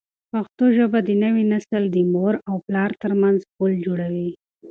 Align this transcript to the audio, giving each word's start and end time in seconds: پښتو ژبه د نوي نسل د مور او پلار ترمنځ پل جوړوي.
پښتو 0.31 0.65
ژبه 0.77 0.99
د 1.03 1.09
نوي 1.23 1.43
نسل 1.53 1.83
د 1.89 1.97
مور 2.13 2.33
او 2.49 2.55
پلار 2.65 2.89
ترمنځ 3.01 3.39
پل 3.55 3.71
جوړوي. 3.85 4.29